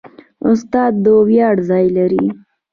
استاد 0.49 0.93
د 1.03 1.05
ویاړ 1.27 1.55
ځای 1.69 1.85
لري. 1.97 2.25